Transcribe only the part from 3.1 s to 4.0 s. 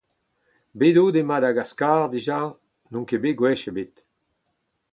bet gwech ebet.